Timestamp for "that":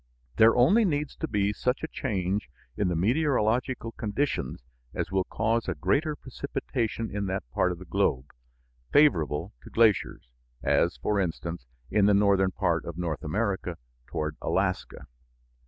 7.27-7.47